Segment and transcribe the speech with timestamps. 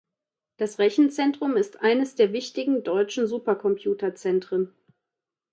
[0.57, 4.73] Das Rechenzentrum ist eines der wichtigen deutschen Supercomputer-Zentren.